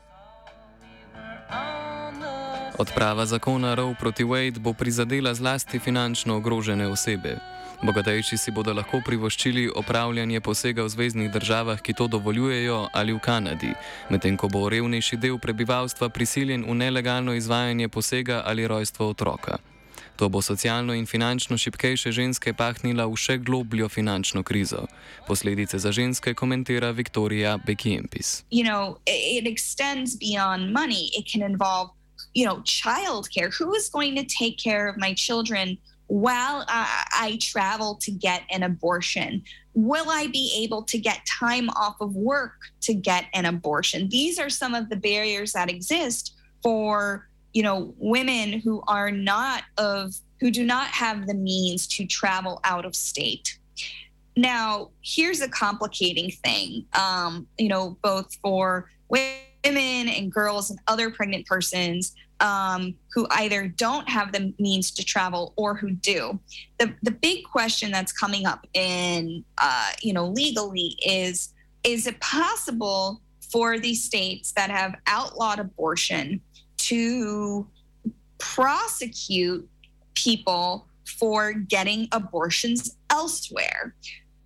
Odprava 2.79 3.27
zakona 3.27 3.75
Roe 3.75 3.95
proti 3.99 4.25
Wade 4.25 4.59
bo 4.59 4.73
prizadela 4.73 5.35
zlasti 5.35 5.79
finančno 5.79 6.37
ogrožene 6.37 6.87
osebe. 6.87 7.37
Bogatejši 7.83 8.37
si 8.39 8.51
bodo 8.51 8.73
lahko 8.75 9.01
privoščili 9.07 9.69
opravljanje 9.75 10.41
posega 10.41 10.83
v 10.83 10.89
zvezdnih 10.89 11.31
državah, 11.31 11.81
ki 11.83 11.95
to 11.95 12.07
dovoljujejo, 12.07 12.89
ali 12.93 13.13
v 13.13 13.19
Kanadi, 13.19 13.73
medtem 14.11 14.37
ko 14.37 14.49
bo 14.49 14.69
revnejši 14.69 15.17
del 15.17 15.39
prebivalstva 15.39 16.09
prisiljen 16.09 16.65
v 16.69 16.75
nelegalno 16.75 17.35
izvajanje 17.35 17.89
posega 17.89 18.43
ali 18.47 18.67
rojstvo 18.67 19.09
otroka. 19.11 19.59
To 20.17 20.29
bo 20.29 20.43
socialno 20.43 20.95
in 20.95 21.07
finančno 21.07 21.59
šipkejše 21.59 22.13
ženske 22.13 22.55
pahnila 22.55 23.07
v 23.07 23.15
še 23.17 23.39
globljo 23.39 23.89
finančno 23.89 24.43
krizo. 24.43 24.87
Posledice 25.27 25.79
za 25.79 25.93
ženske 25.93 26.35
komentira 26.35 26.91
Viktorija 26.91 27.59
Bekiempis. 27.67 28.43
You 28.51 28.67
know, 28.67 28.99
you 32.35 32.45
know, 32.45 32.57
childcare. 32.59 33.55
Who 33.55 33.75
is 33.75 33.89
going 33.89 34.17
to 34.17 34.25
take 34.25 34.59
care 34.59 34.89
of 34.89 34.97
my 34.97 35.15
children 35.15 35.79
while 36.07 36.65
I, 36.69 37.05
I 37.13 37.39
travel 37.41 37.97
to 37.97 38.11
get 38.11 38.43
an 38.51 38.63
abortion? 38.63 39.43
Will 39.75 40.11
I 40.11 40.27
be 40.27 40.63
able 40.65 40.83
to 40.85 40.99
get 40.99 41.21
time 41.39 41.69
off 41.71 42.01
of 42.01 42.15
work 42.15 42.55
to 42.83 42.95
get 42.95 43.27
an 43.35 43.45
abortion? 43.45 44.09
These 44.09 44.39
are 44.39 44.51
some 44.51 44.75
of 44.75 44.89
the 44.89 44.97
barriers 44.97 45.53
that 45.53 45.71
exist 45.71 46.35
for 46.63 47.29
you 47.53 47.63
know 47.63 47.95
women 47.99 48.61
who 48.61 48.83
are 48.87 49.11
not 49.11 49.65
of 49.79 50.15
who 50.41 50.51
do 50.51 50.65
not 50.65 50.89
have 50.89 51.27
the 51.27 51.35
means 51.35 51.87
to 51.87 52.07
travel 52.07 52.61
out 52.65 52.85
of 52.85 52.95
state 52.95 53.59
now 54.37 54.91
here's 55.03 55.41
a 55.41 55.49
complicating 55.49 56.31
thing 56.31 56.85
um, 56.93 57.47
you 57.59 57.69
know 57.69 57.97
both 58.03 58.37
for 58.43 58.91
women 59.09 59.48
women 59.65 60.09
and 60.09 60.33
girls 60.33 60.71
and 60.71 60.79
other 60.87 61.11
pregnant 61.11 61.47
persons 61.47 62.15
um, 62.41 62.95
who 63.13 63.27
either 63.33 63.69
don't 63.69 64.09
have 64.09 64.33
the 64.33 64.53
means 64.59 64.91
to 64.93 65.05
travel 65.05 65.53
or 65.57 65.75
who 65.75 65.91
do. 65.91 66.39
The 66.79 66.95
the 67.03 67.11
big 67.11 67.45
question 67.45 67.91
that's 67.91 68.13
coming 68.13 68.47
up 68.47 68.67
in 68.75 69.45
uh, 69.59 69.91
you 70.03 70.13
know 70.13 70.29
legally 70.29 70.97
is 71.05 71.53
is 71.85 72.07
it 72.07 72.21
possible 72.21 73.21
for 73.53 73.79
these 73.79 74.05
states 74.05 74.53
that 74.53 74.71
have 74.71 74.95
outlawed 75.07 75.59
abortion 75.59 76.41
to 76.77 77.67
prosecute 78.39 79.69
people 80.15 80.87
for 81.19 81.53
getting 81.53 82.09
abortions 82.13 82.97
elsewhere? 83.11 83.95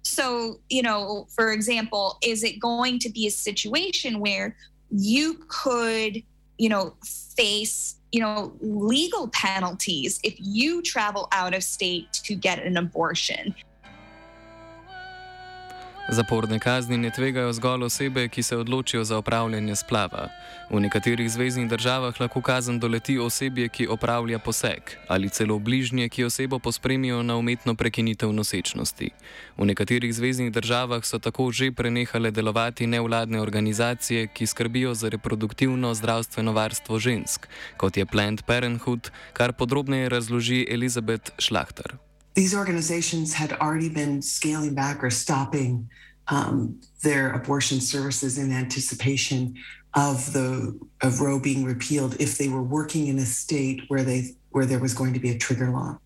So, 0.02 0.60
you 0.68 0.82
know, 0.82 1.26
for 1.34 1.52
example, 1.52 2.18
is 2.22 2.42
it 2.42 2.60
going 2.60 2.98
to 3.00 3.08
be 3.08 3.26
a 3.26 3.30
situation 3.30 4.20
where 4.20 4.56
you 4.92 5.38
could, 5.48 6.22
you 6.58 6.68
know, 6.68 6.94
face, 7.36 7.96
you 8.12 8.20
know, 8.20 8.54
legal 8.60 9.28
penalties 9.28 10.20
if 10.22 10.34
you 10.38 10.82
travel 10.82 11.28
out 11.32 11.54
of 11.54 11.64
state 11.64 12.12
to 12.12 12.34
get 12.34 12.62
an 12.62 12.76
abortion. 12.76 13.54
Zaporne 16.08 16.58
kazni 16.58 16.96
ne 16.98 17.10
tvegajo 17.10 17.52
zgolj 17.52 17.84
osebe, 17.84 18.28
ki 18.28 18.42
se 18.42 18.56
odločijo 18.56 19.04
za 19.04 19.18
opravljanje 19.18 19.76
splava. 19.76 20.28
V 20.70 20.80
nekaterih 20.80 21.30
zvezdnih 21.30 21.68
državah 21.68 22.20
lahko 22.20 22.42
kazen 22.42 22.80
doleti 22.80 23.18
osebje, 23.18 23.68
ki 23.68 23.86
opravlja 23.86 24.38
poseg, 24.38 24.82
ali 25.08 25.28
celo 25.28 25.58
bližnje, 25.58 26.08
ki 26.08 26.24
osebo 26.24 26.58
pospremijo 26.58 27.22
na 27.22 27.36
umetno 27.36 27.74
prekinitev 27.74 28.32
nosečnosti. 28.32 29.10
V 29.56 29.64
nekaterih 29.64 30.14
zvezdnih 30.14 30.52
državah 30.52 31.04
so 31.04 31.18
tako 31.18 31.52
že 31.52 31.72
prenehale 31.72 32.30
delovati 32.30 32.86
nevladne 32.86 33.40
organizacije, 33.40 34.26
ki 34.26 34.46
skrbijo 34.46 34.94
za 34.94 35.08
reproduktivno 35.08 35.94
zdravstveno 35.94 36.52
varstvo 36.52 36.98
žensk, 36.98 37.46
kot 37.76 37.96
je 37.96 38.06
Planned 38.06 38.42
Parenthood, 38.42 39.10
kar 39.32 39.52
podrobneje 39.52 40.08
razloži 40.08 40.66
Elizabeth 40.70 41.30
Schlachter. 41.38 42.11
These 42.34 42.54
organizations 42.54 43.32
had 43.34 43.52
already 43.54 43.88
been 43.88 44.22
scaling 44.22 44.74
back 44.74 45.02
or 45.04 45.10
stopping 45.10 45.88
um, 46.28 46.80
their 47.02 47.32
abortion 47.32 47.80
services 47.80 48.38
in 48.38 48.52
anticipation 48.52 49.56
of 49.94 50.32
the 50.32 50.78
of 51.02 51.20
Roe 51.20 51.38
being 51.38 51.64
repealed 51.64 52.18
if 52.20 52.38
they 52.38 52.48
were 52.48 52.62
working 52.62 53.08
in 53.08 53.18
a 53.18 53.26
state 53.26 53.82
where 53.88 54.02
they 54.02 54.34
where 54.50 54.64
there 54.64 54.78
was 54.78 54.94
going 54.94 55.12
to 55.12 55.20
be 55.20 55.30
a 55.30 55.38
trigger 55.38 55.70
law. 55.70 55.98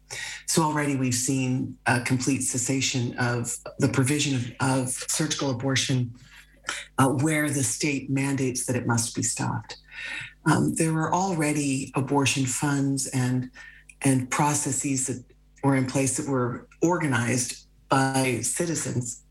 So 0.47 0.62
already 0.62 0.97
we've 0.97 1.14
seen 1.14 1.76
a 1.87 2.00
complete 2.00 2.42
cessation 2.42 3.16
of 3.18 3.56
the 3.78 3.88
provision 3.88 4.37
of, 4.37 4.52
of 4.61 4.88
surgical 4.88 5.50
abortion 5.50 6.14
uh, 6.99 7.09
where 7.09 7.49
the 7.49 7.62
state 7.62 8.11
mandates 8.11 8.66
that 8.66 8.76
it 8.76 8.87
must 8.87 9.14
be 9.14 9.23
stopped. 9.23 9.76
Um, 10.45 10.75
there 10.75 10.92
were 10.92 11.12
already 11.12 11.92
abortion 11.95 12.47
funds 12.47 13.06
and 13.09 13.50
and 14.02 14.30
processes 14.30 15.06
that 15.06 15.25
were 15.63 15.77
in 15.77 15.87
place 15.87 16.17
that 16.17 16.29
were 16.29 16.69
organized 16.83 17.67
by 17.89 18.41
citizens 18.43 19.23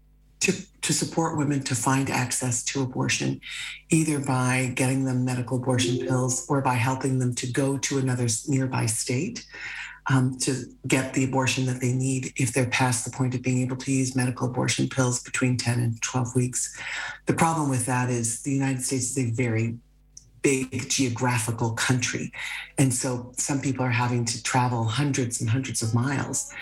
to, 0.41 0.53
to 0.81 0.93
support 0.93 1.37
women 1.37 1.61
to 1.63 1.75
find 1.75 2.09
access 2.09 2.63
to 2.63 2.81
abortion, 2.81 3.41
either 3.89 4.19
by 4.19 4.71
getting 4.75 5.05
them 5.05 5.25
medical 5.25 5.57
abortion 5.57 6.05
pills 6.05 6.45
or 6.49 6.61
by 6.61 6.75
helping 6.75 7.19
them 7.19 7.33
to 7.35 7.51
go 7.51 7.77
to 7.77 7.97
another 7.97 8.27
nearby 8.47 8.85
state 8.85 9.45
um, 10.07 10.37
to 10.39 10.65
get 10.87 11.13
the 11.13 11.23
abortion 11.23 11.65
that 11.65 11.81
they 11.81 11.91
need 11.91 12.31
if 12.37 12.53
they're 12.53 12.67
past 12.67 13.05
the 13.05 13.11
point 13.11 13.33
of 13.33 13.41
being 13.41 13.61
able 13.61 13.77
to 13.77 13.91
use 13.91 14.15
medical 14.15 14.47
abortion 14.47 14.87
pills 14.87 15.23
between 15.23 15.57
10 15.57 15.79
and 15.79 16.01
12 16.01 16.35
weeks. 16.35 16.79
The 17.25 17.33
problem 17.33 17.69
with 17.69 17.85
that 17.87 18.09
is 18.09 18.43
the 18.43 18.51
United 18.51 18.83
States 18.83 19.11
is 19.11 19.17
a 19.17 19.31
very 19.31 19.77
big 20.45 20.69
geographical 20.97 21.71
country. 21.87 22.31
And 22.77 22.93
so 22.93 23.31
some 23.37 23.59
people 23.61 23.83
are 23.85 23.97
having 24.03 24.25
to 24.25 24.37
travel 24.43 24.83
hundreds 24.83 25.41
and 25.41 25.49
hundreds 25.49 25.81
of 25.81 25.89
miles. 25.93 26.53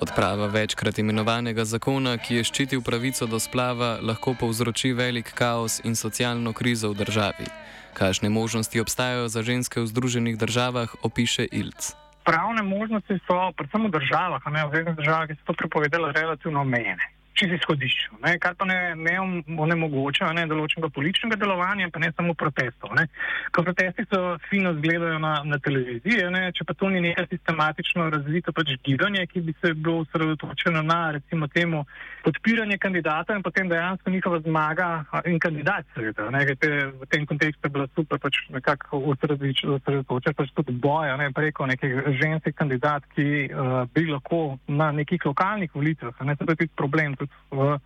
Odprava 0.00 0.46
večkrat 0.46 0.98
imenovanega 0.98 1.64
zakona, 1.64 2.16
ki 2.18 2.40
je 2.40 2.44
ščitil 2.44 2.82
pravico 2.82 3.26
do 3.30 3.38
splava, 3.40 3.98
lahko 4.02 4.34
povzroči 4.34 4.92
velik 4.92 5.30
kaos 5.38 5.80
in 5.84 5.94
socialno 5.94 6.52
krizo 6.52 6.90
v 6.92 6.98
državi. 7.02 7.46
Kakšne 7.94 8.28
možnosti 8.28 8.80
obstajajo 8.82 9.30
za 9.30 9.42
ženske 9.42 9.80
v 9.80 9.86
Združenih 9.86 10.38
državah, 10.38 10.90
opiše 11.02 11.46
Ilc. 11.46 11.94
Pravne 12.26 12.62
možnosti 12.66 13.20
so, 13.26 13.38
predvsem 13.56 13.86
v 13.86 13.94
državah, 13.94 14.42
ne 14.50 14.66
v 14.66 14.70
zvezdnih 14.74 14.96
državah, 14.98 15.26
ki 15.30 15.38
so 15.38 15.46
to 15.46 15.54
prepovedali, 15.62 16.10
relativno 16.10 16.66
omejene 16.66 17.13
čisto 17.34 17.54
izhodišču, 17.54 18.18
ne, 18.22 18.38
kar 18.38 18.54
pa 18.58 18.64
ne, 18.64 18.94
ne 18.96 19.14
onemogoča 19.58 20.30
ne, 20.36 20.46
določenega 20.50 20.90
političnega 20.94 21.38
delovanja, 21.40 21.90
pa 21.92 22.02
ne 22.02 22.10
samo 22.16 22.34
protestov. 22.38 22.94
Ne. 22.98 23.06
Ko 23.54 23.64
protesti 23.66 24.06
so 24.10 24.36
fino 24.48 24.74
zgledajo 24.78 25.18
na, 25.22 25.34
na 25.46 25.58
televiziji, 25.62 26.28
ne, 26.34 26.46
če 26.54 26.66
pa 26.68 26.76
to 26.78 26.90
ni 26.92 27.02
nekaj 27.04 27.28
sistematično 27.32 28.08
razvito 28.14 28.54
pač 28.56 28.74
gibanje, 28.86 29.26
ki 29.32 29.44
bi 29.48 29.54
se 29.60 29.74
bilo 29.74 30.04
osredotočeno 30.04 30.82
na 30.86 31.00
recimo 31.18 31.48
temu 31.50 31.84
podpiranje 32.24 32.78
kandidata 32.80 33.36
in 33.36 33.42
potem 33.42 33.68
dejansko 33.68 34.10
njihova 34.10 34.40
zmaga 34.46 34.88
in 35.28 35.38
kandidat 35.42 35.86
seveda. 35.94 36.30
Ne, 36.32 36.46
te, 36.56 36.70
v 37.02 37.10
tem 37.10 37.26
kontekstu 37.26 37.68
je 37.68 37.74
bila 37.74 37.88
super 37.94 38.22
pač 38.22 38.40
nekako 38.54 39.02
osredotočena 39.12 40.38
pač 40.38 40.54
tudi 40.54 40.72
boja 40.72 41.18
ne, 41.20 41.30
preko 41.34 41.66
nekih 41.66 41.98
ženskih 42.20 42.54
kandidat, 42.56 43.04
ki 43.14 43.50
uh, 43.50 43.84
bi 43.94 44.06
lahko 44.08 44.58
na 44.68 44.90
nekih 44.94 45.26
lokalnih 45.26 45.74
volitvah, 45.74 46.14
ne, 46.24 46.36
to 46.36 46.46
je 46.48 46.56
tudi 46.56 46.72
problem 46.76 47.16
tudi 47.26 47.60
v 47.60 47.78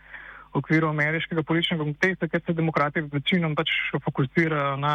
okviru 0.58 0.88
ameriškega 0.88 1.42
političnega 1.42 1.84
konteksta, 1.84 2.28
ker 2.28 2.40
se 2.46 2.54
demokrati 2.56 3.02
večinoma 3.12 3.54
pač 3.58 3.72
fokusirajo 4.04 4.76
na 4.80 4.94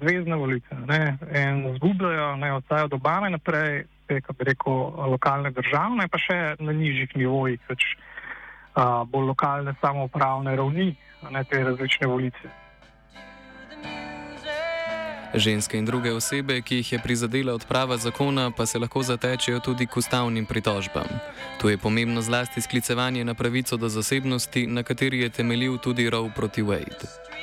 zvezdne 0.00 0.36
volitve 0.40 0.78
ne, 0.88 1.02
in 1.28 1.62
zgubljajo, 1.76 2.36
ne 2.40 2.52
ostajajo 2.56 2.88
do 2.88 2.96
Obame 2.96 3.30
naprej, 3.30 3.84
te, 4.08 4.20
kako 4.20 4.38
bi 4.38 4.48
rekel, 4.50 4.80
lokalne 5.12 5.52
državne, 5.54 6.08
pa 6.08 6.20
še 6.20 6.40
na 6.58 6.72
nižjih 6.72 7.16
nivojih, 7.20 7.60
pač 7.68 7.86
a, 8.74 9.04
bolj 9.04 9.30
lokalne 9.32 9.76
samoupravne 9.80 10.56
ravni, 10.56 10.94
ne 11.30 11.44
te 11.48 11.62
različne 11.64 12.08
volitve. 12.10 12.63
Ženske 15.34 15.78
in 15.78 15.84
druge 15.84 16.12
osebe, 16.12 16.60
ki 16.62 16.76
jih 16.76 16.92
je 16.92 16.98
prizadela 17.02 17.54
odprava 17.54 17.96
zakona, 17.96 18.50
pa 18.50 18.66
se 18.66 18.78
lahko 18.78 19.02
zatečejo 19.02 19.60
tudi 19.60 19.86
k 19.86 19.96
ustavnim 19.96 20.46
pritožbam. 20.46 21.08
Tu 21.60 21.68
je 21.68 21.78
pomembno 21.78 22.22
zlasti 22.22 22.60
sklicevanje 22.60 23.24
na 23.24 23.34
pravico 23.34 23.76
do 23.76 23.88
zasebnosti, 23.88 24.66
na 24.66 24.82
kateri 24.82 25.20
je 25.20 25.28
temeljil 25.28 25.78
tudi 25.78 26.10
Roe 26.10 26.30
proti 26.36 26.62
Wade. 26.62 27.33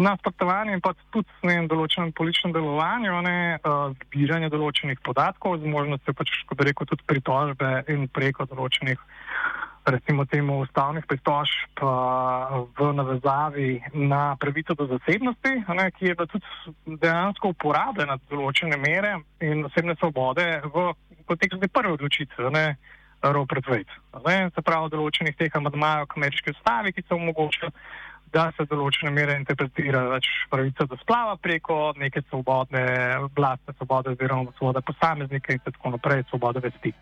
Na 0.00 0.14
spoštovanju 0.16 0.72
in 0.72 0.80
pa 0.80 0.94
tudi 1.12 1.28
na 1.44 1.60
določenem 1.68 2.14
političnem 2.16 2.54
delovanju, 2.56 3.18
ne, 3.26 3.38
uh, 3.60 3.92
zbiranje 4.06 4.48
določenih 4.52 5.02
podatkov, 5.04 5.58
z 5.60 5.68
možnostjo 5.68 6.14
pač, 6.16 6.32
kot 6.48 6.62
rekel, 6.64 6.88
tudi 6.88 7.04
pritožbe 7.04 7.72
in 7.92 8.06
preko 8.08 8.48
določenih 8.48 8.96
recimo 9.90 10.24
temu 10.24 10.60
ustavnih 10.60 11.04
pritožb 11.06 11.82
v 12.76 12.92
navezavi 12.94 13.80
na 13.94 14.36
pravico 14.36 14.74
do 14.74 14.86
zasebnosti, 14.86 15.52
ne, 15.68 15.90
ki 15.90 16.06
je 16.06 16.14
tudi 16.26 16.44
dejansko 17.00 17.54
uporabljena 17.54 18.16
do 18.16 18.36
določene 18.36 18.76
mere 18.76 19.16
in 19.40 19.64
osebne 19.64 19.96
svobode 19.96 20.46
v 20.64 20.92
kontekstu 21.26 21.68
prve 21.72 21.96
odločitve, 21.96 22.50
ne, 22.50 22.66
pred 23.20 23.64
Wade. 23.68 23.94
Se 24.54 24.62
pravi, 24.64 24.92
določenih 24.92 25.36
teh 25.36 25.56
amadmajev 25.56 26.08
k 26.08 26.20
ameriški 26.20 26.54
ustavi, 26.56 26.92
ki 26.92 27.04
so 27.04 27.16
omogočili, 27.16 27.72
da 28.32 28.50
se 28.56 28.66
določene 28.70 29.10
mere 29.14 29.36
interpretira 29.38 30.02
več 30.14 30.28
pravica 30.50 30.86
do 30.86 30.98
splava 31.02 31.36
preko 31.36 31.92
neke 31.98 32.22
svobodne, 32.28 32.82
vlastne 33.36 33.74
svobode 33.76 34.14
oziroma 34.14 34.54
svobode 34.58 34.82
posameznika 34.86 35.54
in 35.56 35.62
tako 35.66 35.96
naprej, 35.96 36.24
svobode 36.30 36.62
vesti. 36.62 36.94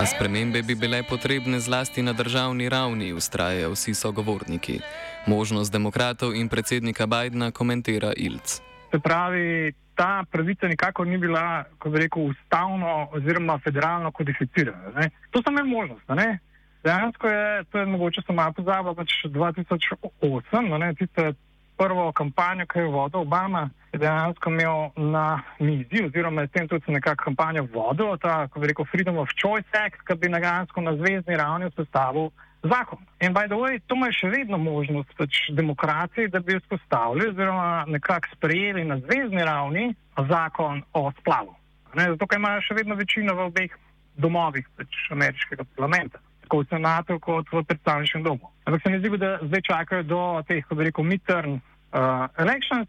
A 0.00 0.06
spremembe 0.06 0.62
bi 0.62 0.74
bile 0.78 1.02
potrebne 1.02 1.58
zlasti 1.60 2.02
na 2.02 2.14
državni 2.16 2.70
ravni, 2.72 3.12
ustrajajo 3.12 3.74
vsi 3.74 3.94
sogovorniki. 3.94 4.78
Možnost 5.26 5.72
demokratov 5.72 6.32
in 6.34 6.48
predsednika 6.48 7.06
Bidna 7.06 7.50
komentira 7.50 8.12
Ilc. 8.16 8.60
Se 8.90 8.98
pravi, 8.98 9.74
ta 9.94 10.24
pravica 10.30 10.68
nikakor 10.70 11.06
ni 11.06 11.18
bila, 11.18 11.64
kot 11.78 11.92
bi 11.92 12.06
rekel, 12.06 12.30
ustavno 12.30 13.10
oziroma 13.12 13.58
federalno 13.58 14.10
kodificirana. 14.10 14.94
Ne? 14.96 15.10
To 15.30 15.42
so 15.42 15.52
imeli 15.52 15.68
možnost. 15.68 16.08
Ne? 16.08 16.38
Dejansko 16.84 17.28
je, 17.28 17.64
to 17.64 17.78
je 17.78 17.86
mogoče 17.86 18.22
samo 18.26 18.52
pozabo, 18.56 18.94
pač 18.94 19.12
2008, 19.24 20.78
ne? 20.78 20.94
tiste 20.94 21.32
prvo 21.76 22.12
kampanjo, 22.12 22.66
ki 22.66 22.78
je 22.78 22.92
vodil 22.92 23.20
Obama, 23.20 23.68
je 23.92 23.98
dejansko 23.98 24.50
imel 24.50 24.90
na 24.96 25.42
mizi, 25.58 26.04
oziroma 26.04 26.42
je 26.42 26.48
s 26.48 26.52
tem 26.52 26.68
tudi 26.68 26.92
nekakšno 26.92 27.24
kampanjo 27.24 27.66
vodil, 27.72 28.16
ta, 28.20 28.48
ko 28.48 28.60
bi 28.60 28.70
rekel, 28.72 28.84
Freedom 28.92 29.18
of 29.18 29.32
Choice 29.36 29.68
Act, 29.84 30.00
ki 30.08 30.16
bi 30.20 30.28
dejansko 30.32 30.80
na 30.80 30.96
zvezdni 30.96 31.36
ravni 31.36 31.68
vzpostavil 31.70 32.30
zakon. 32.62 33.04
In 33.20 33.34
by 33.34 33.48
the 33.48 33.60
way, 33.60 33.80
to 33.86 33.96
ima 33.96 34.08
še 34.12 34.32
vedno 34.32 34.58
možnost 34.58 35.12
pač 35.16 35.42
demokracije, 35.56 36.28
da 36.28 36.40
bi 36.40 36.56
vzpostavili 36.60 37.28
oziroma 37.28 37.84
nekako 37.88 38.32
sprejeli 38.36 38.84
na 38.84 39.00
zvezdni 39.04 39.44
ravni 39.44 39.86
zakon 40.32 40.82
o 40.92 41.10
splavu. 41.20 41.54
Ne, 41.94 42.08
zato, 42.12 42.26
ker 42.26 42.40
imajo 42.40 42.64
še 42.64 42.80
vedno 42.80 42.96
večino 42.96 43.36
v 43.36 43.48
obeh 43.52 43.78
domovih 44.16 44.68
pač 44.76 45.06
ameriškega 45.12 45.64
parlamenta 45.76 46.20
tako 46.50 46.62
v 46.62 46.68
senatu 46.68 47.18
kot 47.22 47.46
v 47.52 47.62
predstavniškem 47.62 48.22
domu. 48.26 48.50
Ampak 48.66 48.82
se 48.82 48.90
mi 48.90 48.98
zdi, 48.98 49.18
da 49.18 49.38
zdaj 49.42 49.62
čakajo 49.62 50.02
do 50.02 50.42
teh, 50.48 50.64
kako 50.66 50.74
bi 50.74 50.84
rekel, 50.84 51.04
midterm 51.04 51.52
uh, 51.54 52.26
elections, 52.38 52.88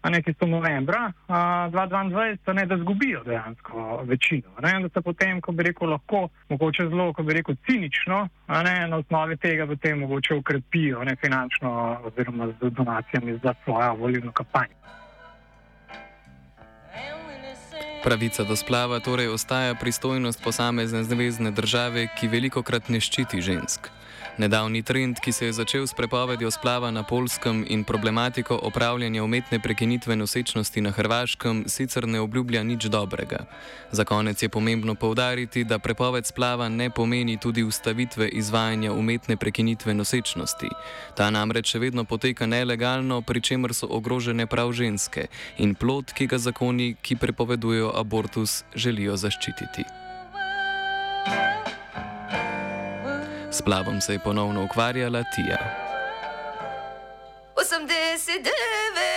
a 0.00 0.10
ne 0.10 0.22
ki 0.22 0.32
so 0.34 0.48
novembra 0.48 1.12
uh, 1.28 1.68
2022, 1.70 2.54
ne, 2.56 2.64
da 2.66 2.78
zgubijo 2.80 3.20
dejansko 3.24 4.02
večino. 4.08 4.48
Ne, 4.64 4.80
da 4.80 4.88
se 4.88 5.00
potem, 5.04 5.40
ko 5.40 5.52
bi 5.52 5.68
rekel, 5.68 5.92
lahko, 5.92 6.28
mogoče 6.48 6.88
zelo, 6.88 7.12
ko 7.12 7.22
bi 7.22 7.36
rekel, 7.36 7.54
cinično, 7.68 8.28
ne, 8.48 8.88
na 8.88 8.96
osnovi 8.96 9.36
tega 9.36 9.66
potem 9.66 9.98
mogoče 9.98 10.34
ukrepijo 10.40 11.04
ne, 11.04 11.16
finančno 11.20 12.00
oziroma 12.08 12.48
z 12.48 12.70
donacijami 12.70 13.38
za 13.44 13.54
svojo 13.64 13.94
volilno 13.94 14.32
kampanjo. 14.32 14.80
Pravica 18.02 18.42
do 18.42 18.56
splava 18.56 18.98
torej 19.00 19.28
ostaja 19.30 19.74
pristojnost 19.74 20.42
posamezne 20.42 21.04
zvezdne 21.04 21.50
države, 21.50 22.08
ki 22.18 22.28
veliko 22.28 22.62
krat 22.62 22.88
ne 22.90 22.98
ščiti 23.00 23.38
žensk. 23.38 23.86
Nedavni 24.38 24.82
trend, 24.82 25.20
ki 25.20 25.32
se 25.32 25.46
je 25.46 25.52
začel 25.52 25.86
s 25.86 25.92
prepovedjo 25.92 26.50
splava 26.50 26.90
na 26.90 27.02
Polskem 27.02 27.66
in 27.68 27.84
problematiko 27.84 28.56
opravljanja 28.62 29.24
umetne 29.24 29.60
prekinitve 29.60 30.16
nosečnosti 30.16 30.80
na 30.80 30.90
Hrvaškem, 30.90 31.64
sicer 31.68 32.08
ne 32.08 32.20
obljublja 32.20 32.62
nič 32.62 32.88
dobrega. 32.88 33.44
Za 33.90 34.04
konec 34.04 34.42
je 34.42 34.48
pomembno 34.48 34.94
povdariti, 34.94 35.64
da 35.64 35.78
prepoved 35.78 36.26
splava 36.26 36.68
ne 36.68 36.90
pomeni 36.90 37.36
tudi 37.36 37.62
ustavitve 37.62 38.28
izvajanja 38.28 38.92
umetne 38.92 39.36
prekinitve 39.36 39.94
nosečnosti. 39.94 40.68
Ta 41.16 41.30
namreč 41.30 41.76
še 41.76 41.78
vedno 41.78 42.04
poteka 42.04 42.46
nelegalno, 42.46 43.20
pri 43.20 43.40
čemer 43.40 43.74
so 43.74 43.86
ogrožene 43.90 44.46
prav 44.46 44.72
ženske 44.72 45.28
in 45.58 45.74
plot, 45.74 46.16
ki 46.16 46.26
ga 46.26 46.38
zakoni, 46.38 46.94
ki 47.02 47.20
prepovedujejo 47.20 47.92
abortus, 48.00 48.64
želijo 48.74 49.16
zaščititi. 49.16 50.01
S 53.52 53.62
plavom 53.62 54.00
se 54.00 54.12
je 54.12 54.18
ponovno 54.18 54.64
ukvarjala 54.64 55.24
Tija. 55.34 55.58
89. 57.56 59.11